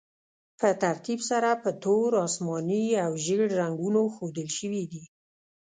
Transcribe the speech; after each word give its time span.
په 0.59 0.69
ترتیب 0.83 1.19
سره 1.29 1.49
په 1.63 1.69
تور، 1.83 2.09
اسماني 2.27 2.83
او 3.05 3.11
ژیړ 3.23 3.41
رنګونو 3.59 4.01
ښودل 4.13 4.47
شوي 4.57 4.83
دي. 4.91 5.03